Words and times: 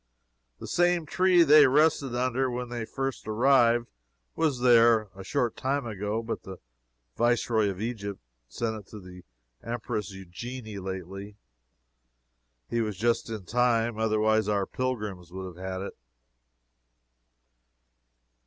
The 0.57 0.65
same 0.65 1.05
tree 1.05 1.43
they 1.43 1.67
rested 1.67 2.15
under 2.15 2.49
when 2.49 2.69
they 2.69 2.85
first 2.85 3.27
arrived, 3.27 3.85
was 4.35 4.61
there 4.61 5.09
a 5.15 5.23
short 5.23 5.55
time 5.55 5.85
ago, 5.85 6.23
but 6.23 6.41
the 6.41 6.57
Viceroy 7.17 7.69
of 7.69 7.79
Egypt 7.79 8.19
sent 8.47 8.75
it 8.75 8.87
to 8.87 8.99
the 8.99 9.21
Empress 9.61 10.09
Eugenie 10.11 10.79
lately. 10.79 11.37
He 12.67 12.81
was 12.81 12.97
just 12.97 13.29
in 13.29 13.45
time, 13.45 13.99
otherwise 13.99 14.47
our 14.47 14.65
pilgrims 14.65 15.31
would 15.31 15.45
have 15.45 15.63
had 15.63 15.81
it. 15.83 15.95